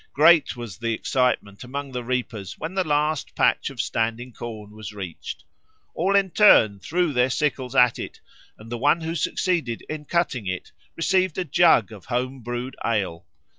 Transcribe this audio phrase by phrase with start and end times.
[0.13, 4.95] Great was the excitement among the reapers when the last patch of standing corn was
[4.95, 5.43] reached.
[5.93, 8.19] All in turn threw their sickles at it,
[8.57, 13.27] and the one who succeeded in cutting it received a jug of home brewed ale.